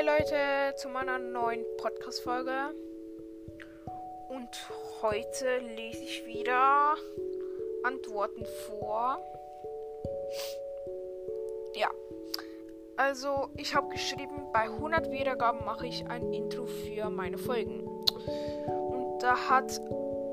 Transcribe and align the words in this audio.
Hi 0.00 0.06
Leute 0.06 0.76
zu 0.76 0.88
meiner 0.88 1.18
neuen 1.18 1.62
Podcast-Folge. 1.76 2.74
Und 4.30 4.48
heute 5.02 5.58
lese 5.76 6.02
ich 6.02 6.24
wieder 6.24 6.94
Antworten 7.82 8.46
vor. 8.66 9.18
Ja, 11.74 11.90
also 12.96 13.50
ich 13.58 13.74
habe 13.74 13.90
geschrieben, 13.90 14.46
bei 14.54 14.70
100 14.70 15.10
Wiedergaben 15.10 15.66
mache 15.66 15.86
ich 15.86 16.06
ein 16.06 16.32
Intro 16.32 16.64
für 16.64 17.10
meine 17.10 17.36
Folgen. 17.36 17.80
Und 17.80 19.18
da 19.22 19.50
hat 19.50 19.82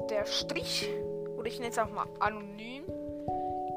der 0.09 0.25
Strich, 0.27 0.87
oder 1.35 1.47
ich 1.47 1.59
nenne 1.59 1.71
es 1.71 1.77
auch 1.77 1.91
mal 1.91 2.07
anonym, 2.21 2.85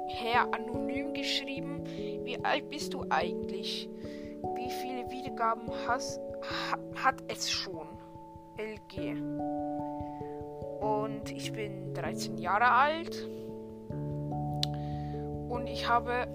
Herr 0.06 0.54
Anonym 0.54 1.14
geschrieben, 1.14 1.82
wie 2.22 2.38
alt 2.44 2.68
bist 2.68 2.94
du 2.94 3.04
eigentlich? 3.10 3.88
Wie 4.54 4.70
viele 4.70 5.10
Wiedergaben 5.10 5.68
hast, 5.86 6.18
ha, 6.18 6.78
hat 7.04 7.22
es 7.28 7.50
schon? 7.50 7.86
LG. 8.56 9.20
Und 10.80 11.30
ich 11.30 11.52
bin 11.52 11.94
13 11.94 12.38
Jahre 12.38 12.70
alt. 12.70 13.28
Und 15.48 15.66
ich 15.66 15.88
habe. 15.88 16.26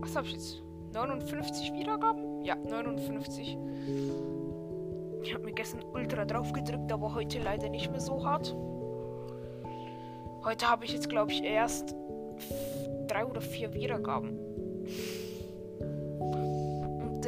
Was 0.00 0.16
habe 0.16 0.26
ich 0.26 0.32
jetzt? 0.34 0.62
59 0.92 1.72
Wiedergaben? 1.74 2.44
Ja, 2.44 2.54
59. 2.54 3.58
Ich 5.22 5.34
habe 5.34 5.44
mir 5.44 5.52
gestern 5.52 5.82
ultra 5.92 6.24
drauf 6.24 6.52
gedrückt, 6.52 6.90
aber 6.92 7.14
heute 7.14 7.40
leider 7.40 7.68
nicht 7.68 7.90
mehr 7.90 8.00
so 8.00 8.24
hart. 8.24 8.56
Heute 10.44 10.70
habe 10.70 10.84
ich 10.84 10.92
jetzt, 10.92 11.08
glaube 11.08 11.32
ich, 11.32 11.42
erst 11.42 11.94
drei 13.08 13.26
oder 13.26 13.40
vier 13.40 13.74
Wiedergaben. 13.74 14.38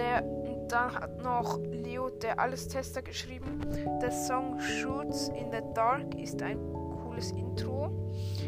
Der 0.01 0.23
dann 0.69 0.95
hat 0.95 1.19
noch 1.19 1.59
Leo, 1.59 2.09
der 2.09 2.39
alles 2.39 2.69
Tester, 2.69 3.03
geschrieben. 3.03 3.61
Der 4.01 4.11
Song 4.11 4.59
Shoots 4.59 5.29
in 5.29 5.53
the 5.53 5.61
Dark 5.75 6.15
ist 6.15 6.41
ein 6.41 6.59
cooles 7.03 7.33
Intro. 7.33 7.91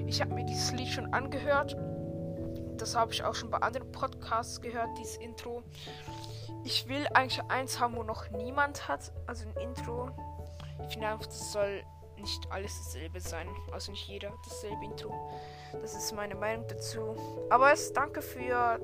Ich 0.06 0.22
habe 0.22 0.32
mir 0.32 0.46
dieses 0.46 0.72
Lied 0.72 0.88
schon 0.88 1.12
angehört. 1.12 1.76
Das 2.78 2.96
habe 2.96 3.12
ich 3.12 3.22
auch 3.22 3.34
schon 3.34 3.50
bei 3.50 3.58
anderen 3.58 3.92
Podcasts 3.92 4.62
gehört, 4.62 4.88
dieses 4.98 5.16
Intro. 5.18 5.62
Ich 6.64 6.88
will 6.88 7.06
eigentlich 7.12 7.42
eins 7.48 7.78
haben, 7.78 7.96
wo 7.96 8.02
noch 8.02 8.30
niemand 8.30 8.88
hat. 8.88 9.12
Also 9.26 9.44
ein 9.46 9.68
Intro. 9.68 10.08
Ich 10.86 10.94
finde 10.94 11.08
einfach, 11.08 11.26
das 11.26 11.52
soll 11.52 11.82
nicht 12.16 12.50
alles 12.50 12.78
dasselbe 12.78 13.20
sein. 13.20 13.46
Also 13.72 13.90
nicht 13.90 14.08
jeder 14.08 14.32
dasselbe 14.42 14.86
Intro. 14.86 15.12
Das 15.72 15.94
ist 15.94 16.14
meine 16.14 16.34
Meinung 16.34 16.66
dazu. 16.66 17.14
Aber 17.50 17.72
es 17.72 17.92
danke 17.92 18.22
für 18.22 18.80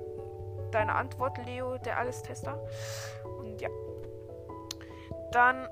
deine 0.70 0.94
Antwort, 0.94 1.38
Leo, 1.46 1.78
der 1.78 1.98
Alles-Tester. 1.98 2.58
Und 3.38 3.60
ja. 3.60 3.68
Dann, 5.32 5.68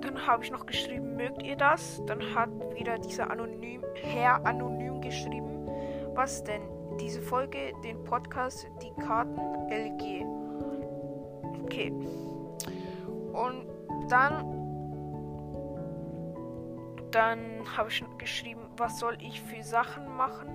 dann 0.00 0.26
habe 0.26 0.42
ich 0.42 0.50
noch 0.50 0.66
geschrieben, 0.66 1.16
mögt 1.16 1.42
ihr 1.42 1.56
das? 1.56 2.02
Dann 2.06 2.34
hat 2.34 2.48
wieder 2.74 2.98
dieser 2.98 3.30
Anonym, 3.30 3.84
Herr 3.94 4.44
Anonym 4.44 5.00
geschrieben. 5.00 5.68
Was 6.14 6.42
denn? 6.44 6.62
Diese 7.00 7.20
Folge, 7.20 7.72
den 7.84 8.02
Podcast, 8.04 8.66
die 8.82 8.92
Karten, 9.02 9.38
LG. 9.70 10.24
Okay. 11.62 11.92
Und 13.32 13.66
dann 14.08 14.56
dann 17.10 17.64
habe 17.76 17.88
ich 17.88 18.04
geschrieben, 18.18 18.60
was 18.76 18.98
soll 18.98 19.16
ich 19.20 19.40
für 19.40 19.62
Sachen 19.62 20.16
machen 20.16 20.48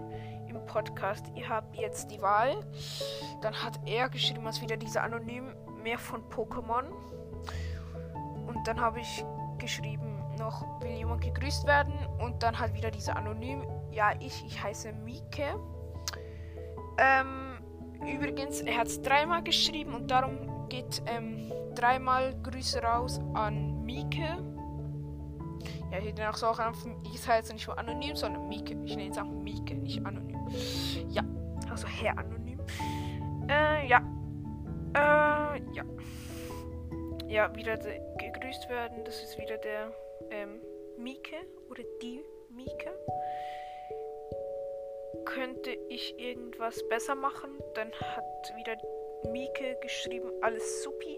im 0.52 0.66
Podcast? 0.66 1.26
Ihr 1.36 1.50
habt 1.50 1.76
jetzt 1.76 2.12
die 2.12 2.22
Wahl. 2.22 2.56
Dann 3.42 3.54
hat 3.54 3.80
er 3.86 4.10
geschrieben, 4.10 4.44
was 4.44 4.62
wieder 4.62 4.78
diese 4.78 5.02
Anonym, 5.02 5.54
mehr 5.82 5.98
von 5.98 6.22
Pokémon. 6.30 6.86
Und 8.48 8.68
dann 8.68 8.80
habe 8.80 9.00
ich 9.00 9.26
geschrieben, 9.58 10.24
noch 10.38 10.82
will 10.82 10.92
jemand 10.92 11.22
gegrüßt 11.22 11.66
werden. 11.66 11.94
Und 12.20 12.44
dann 12.44 12.60
hat 12.60 12.74
wieder 12.74 12.92
diese 12.92 13.16
Anonym, 13.16 13.64
ja, 13.92 14.14
ich, 14.20 14.44
ich 14.46 14.62
heiße 14.62 14.94
Mike. 14.94 15.44
Ähm, 16.98 17.60
übrigens, 18.06 18.62
er 18.62 18.78
hat 18.78 18.88
es 18.88 19.02
dreimal 19.02 19.44
geschrieben 19.44 19.94
und 19.94 20.12
darum 20.12 20.68
geht 20.70 21.02
ähm, 21.08 21.52
dreimal 21.76 22.36
Grüße 22.44 22.82
raus 22.82 23.20
an 23.34 23.84
Mike. 23.84 24.51
Ja, 25.92 25.98
hier 25.98 26.14
dann 26.14 26.34
auch 26.34 26.38
so 26.38 26.48
auch 26.48 26.60
ich 27.14 27.28
heiße 27.28 27.54
nicht 27.54 27.68
nur 27.68 27.78
anonym, 27.78 28.16
sondern 28.16 28.48
Mieke. 28.48 28.78
Ich 28.86 28.96
nenne 28.96 29.12
es 29.12 29.18
auch 29.18 29.26
Mieke, 29.26 29.76
nicht 29.76 30.06
anonym. 30.06 30.48
Ja, 31.10 31.24
also 31.70 31.88
Herr 31.88 32.18
anonym. 32.18 32.60
Äh, 33.50 33.88
ja. 33.88 34.00
Äh, 34.94 35.62
ja. 35.74 35.84
Ja, 37.28 37.56
wieder 37.56 37.78
gegrüßt 37.78 38.70
werden. 38.70 39.04
Das 39.04 39.22
ist 39.22 39.38
wieder 39.38 39.58
der 39.58 39.94
ähm, 40.32 40.62
Mieke 40.98 41.36
oder 41.70 41.84
die 42.02 42.24
Mieke. 42.50 42.92
Könnte 45.26 45.72
ich 45.90 46.18
irgendwas 46.18 46.88
besser 46.90 47.16
machen? 47.16 47.52
Dann 47.74 47.92
hat 47.92 48.54
wieder 48.56 48.78
Mieke 49.32 49.78
geschrieben, 49.82 50.30
alles 50.42 50.84
supi. 50.84 51.18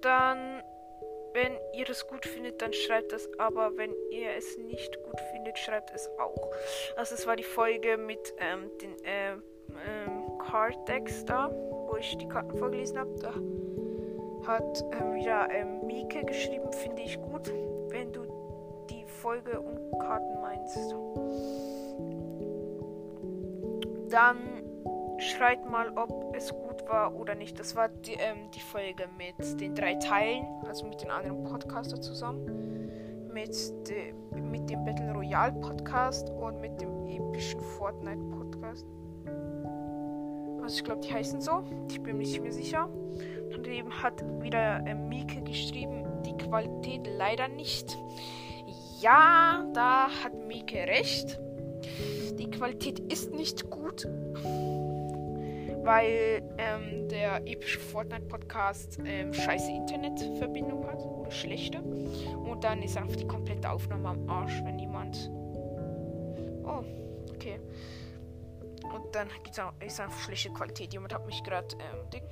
Dann 0.00 0.62
wenn 1.32 1.52
ihr 1.74 1.84
das 1.84 2.06
gut 2.06 2.26
findet, 2.26 2.60
dann 2.62 2.72
schreibt 2.72 3.12
es, 3.12 3.28
aber 3.38 3.76
wenn 3.76 3.94
ihr 4.10 4.30
es 4.36 4.56
nicht 4.58 5.02
gut 5.02 5.20
findet, 5.32 5.58
schreibt 5.58 5.94
es 5.94 6.08
auch. 6.18 6.50
Also 6.96 7.14
es 7.14 7.26
war 7.26 7.36
die 7.36 7.44
Folge 7.44 7.96
mit 7.96 8.34
ähm, 8.38 8.70
den 8.80 8.96
ähm, 9.04 9.42
ähm, 9.86 10.38
Card 10.38 10.88
Decks 10.88 11.24
da, 11.24 11.50
wo 11.50 11.96
ich 11.96 12.16
die 12.16 12.28
Karten 12.28 12.56
vorgelesen 12.56 12.98
habe. 12.98 13.14
Da 13.20 13.34
hat 14.46 14.84
ähm, 14.92 15.14
wieder 15.14 15.48
ähm, 15.50 15.86
Mieke 15.86 16.24
geschrieben, 16.24 16.72
finde 16.72 17.02
ich 17.02 17.20
gut, 17.20 17.52
wenn 17.88 18.12
du 18.12 18.24
die 18.90 19.04
Folge 19.06 19.60
und 19.60 19.98
Karten 19.98 20.40
meinst. 20.40 20.94
Dann 24.10 24.38
schreibt 25.18 25.68
mal, 25.68 25.90
ob 25.96 26.34
es 26.34 26.50
gut 26.50 26.67
war 26.88 27.14
oder 27.14 27.34
nicht. 27.34 27.58
Das 27.58 27.76
war 27.76 27.88
die, 27.88 28.14
ähm, 28.14 28.50
die 28.54 28.60
Folge 28.60 29.04
mit 29.16 29.60
den 29.60 29.74
drei 29.74 29.94
Teilen, 29.94 30.46
also 30.66 30.86
mit 30.86 31.02
den 31.02 31.10
anderen 31.10 31.44
Podcaster 31.44 32.00
zusammen. 32.00 32.90
Mit, 33.32 33.54
de, 33.88 34.12
mit 34.40 34.68
dem 34.68 34.84
Battle 34.84 35.12
Royale 35.12 35.52
Podcast 35.60 36.30
und 36.30 36.60
mit 36.60 36.80
dem 36.80 37.06
epischen 37.06 37.60
Fortnite 37.60 38.20
Podcast. 38.30 38.86
Also 40.62 40.76
ich 40.76 40.84
glaube, 40.84 41.00
die 41.02 41.12
heißen 41.12 41.40
so. 41.40 41.64
Ich 41.88 42.02
bin 42.02 42.16
mir 42.16 42.24
nicht 42.24 42.42
mehr 42.42 42.52
sicher. 42.52 42.88
Und 43.54 43.66
eben 43.66 43.90
hat 44.02 44.22
wieder 44.42 44.84
äh, 44.86 44.94
Mieke 44.94 45.40
geschrieben, 45.42 46.04
die 46.26 46.36
Qualität 46.36 47.08
leider 47.16 47.48
nicht. 47.48 47.96
Ja, 49.00 49.66
da 49.72 50.08
hat 50.24 50.34
Mieke 50.46 50.78
recht. 50.78 51.38
Die 52.38 52.50
Qualität 52.50 52.98
ist 53.12 53.32
nicht 53.32 53.70
gut 53.70 54.06
weil 55.88 56.42
ähm, 56.58 57.08
der 57.08 57.40
epische 57.46 57.80
Fortnite-Podcast 57.80 58.98
ähm, 59.06 59.32
scheiße 59.32 59.70
Internetverbindung 59.70 60.86
hat 60.86 60.98
oder 60.98 61.30
schlechte. 61.30 61.80
Und 61.80 62.62
dann 62.62 62.82
ist 62.82 62.98
einfach 62.98 63.16
die 63.16 63.26
komplette 63.26 63.70
Aufnahme 63.70 64.10
am 64.10 64.28
Arsch, 64.28 64.62
wenn 64.64 64.78
jemand. 64.78 65.30
Oh, 66.62 66.84
okay. 67.30 67.58
Und 68.94 69.14
dann 69.14 69.28
gibt's 69.42 69.58
auch, 69.58 69.72
ist 69.80 69.98
einfach 69.98 70.18
schlechte 70.18 70.50
Qualität. 70.50 70.92
Jemand 70.92 71.14
hat 71.14 71.24
mich 71.24 71.42
gerade, 71.42 71.74
ähm, 71.76 72.10
Ding. 72.10 72.22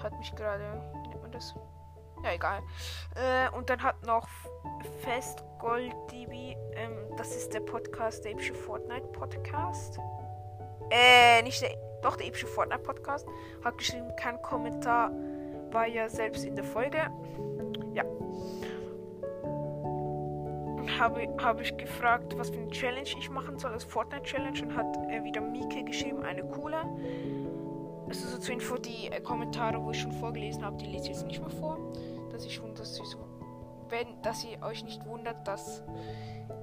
Hat 0.00 0.16
mich 0.18 0.32
gerade, 0.36 0.80
wie 1.02 1.08
nennt 1.08 1.22
man 1.22 1.32
das? 1.32 1.52
Ja, 2.22 2.32
egal. 2.32 2.62
Äh, 3.16 3.56
und 3.56 3.68
dann 3.70 3.82
hat 3.82 4.06
noch 4.06 4.28
Fest 5.00 5.42
Gold 5.58 5.92
DB, 6.12 6.56
ähm, 6.76 7.16
das 7.16 7.34
ist 7.34 7.52
der 7.52 7.60
Podcast, 7.60 8.24
der 8.24 8.32
epische 8.32 8.54
Fortnite 8.54 9.08
Podcast. 9.08 9.98
Äh, 10.92 11.40
nicht 11.42 11.62
der, 11.62 11.70
doch 12.02 12.16
der 12.16 12.26
epische 12.26 12.46
Fortnite 12.46 12.82
Podcast. 12.82 13.26
Hat 13.64 13.78
geschrieben, 13.78 14.14
kein 14.16 14.40
Kommentar, 14.42 15.10
war 15.70 15.86
ja 15.86 16.06
selbst 16.06 16.44
in 16.44 16.54
der 16.54 16.64
Folge. 16.64 16.98
Ja. 17.94 18.04
Habe, 20.98 21.26
habe 21.40 21.62
ich 21.62 21.74
gefragt, 21.78 22.36
was 22.36 22.50
für 22.50 22.58
eine 22.58 22.68
Challenge 22.68 23.08
ich 23.18 23.30
machen 23.30 23.58
soll, 23.58 23.72
als 23.72 23.84
Fortnite 23.84 24.24
Challenge, 24.24 24.60
und 24.62 24.76
hat 24.76 24.98
er 25.08 25.24
wieder 25.24 25.40
Mike 25.40 25.82
geschrieben, 25.84 26.22
eine 26.24 26.44
coole. 26.44 26.76
Also 28.06 28.28
so 28.28 28.36
zur 28.36 28.52
Info, 28.52 28.76
die 28.76 29.06
äh, 29.06 29.20
Kommentare, 29.22 29.82
wo 29.82 29.92
ich 29.92 30.00
schon 30.02 30.12
vorgelesen 30.12 30.62
habe, 30.62 30.76
die 30.76 30.86
lese 30.86 31.04
ich 31.04 31.12
jetzt 31.12 31.26
nicht 31.26 31.40
mehr 31.40 31.48
vor. 31.48 31.78
Dass 32.30 32.44
ich 32.44 32.54
schon, 32.54 32.74
ich 32.74 32.84
so, 32.84 33.18
wenn, 33.88 34.20
dass 34.20 34.44
ihr 34.44 34.62
euch 34.62 34.84
nicht 34.84 35.06
wundert, 35.06 35.48
dass 35.48 35.82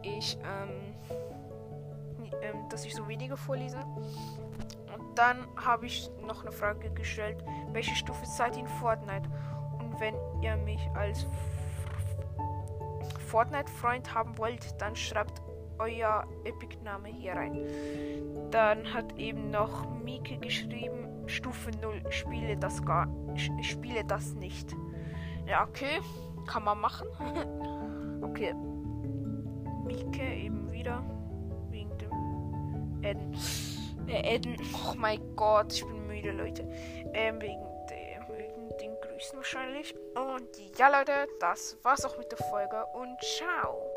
ich, 0.03 0.37
ähm, 0.43 0.93
ähm, 2.41 2.67
dass 2.69 2.85
ich 2.85 2.95
so 2.95 3.07
wenige 3.07 3.37
vorlese. 3.37 3.77
Und 3.77 5.17
dann 5.17 5.47
habe 5.55 5.85
ich 5.85 6.09
noch 6.25 6.41
eine 6.41 6.51
Frage 6.51 6.89
gestellt, 6.91 7.43
welche 7.71 7.95
Stufe 7.95 8.25
seid 8.25 8.55
ihr 8.55 8.61
in 8.63 8.67
Fortnite? 8.67 9.29
Und 9.79 9.99
wenn 9.99 10.15
ihr 10.41 10.55
mich 10.57 10.81
als 10.95 11.25
Fortnite-Freund 13.27 14.13
haben 14.13 14.37
wollt, 14.37 14.81
dann 14.81 14.95
schreibt 14.95 15.41
euer 15.77 16.27
Epic-Name 16.43 17.09
hier 17.09 17.33
rein. 17.33 17.65
Dann 18.51 18.93
hat 18.93 19.17
eben 19.17 19.49
noch 19.49 19.87
Mike 20.03 20.37
geschrieben, 20.37 21.07
Stufe 21.27 21.71
0, 21.81 22.03
spiele 22.09 22.57
das 22.57 22.83
gar, 22.83 23.07
spiele 23.61 24.03
das 24.03 24.33
nicht. 24.33 24.75
Ja, 25.47 25.67
okay, 25.67 26.01
kann 26.47 26.63
man 26.63 26.79
machen. 26.79 27.07
okay. 28.21 28.53
Mike 29.85 30.21
eben 30.21 30.71
wieder, 30.71 31.03
Eden. 33.03 33.37
Äh, 34.07 34.35
Eden, 34.35 34.57
oh 34.73 34.93
mein 34.95 35.35
Gott, 35.35 35.73
ich 35.73 35.85
bin 35.85 36.07
müde, 36.07 36.31
Leute. 36.31 36.67
Ähm, 37.13 37.41
wegen 37.41 37.69
Grüßen 39.19 39.37
wahrscheinlich. 39.37 39.93
Und 40.15 40.77
ja, 40.77 40.87
Leute, 40.87 41.27
das 41.39 41.77
war's 41.83 42.05
auch 42.05 42.17
mit 42.17 42.31
der 42.31 42.37
Folge 42.37 42.85
und 42.93 43.19
ciao. 43.21 43.88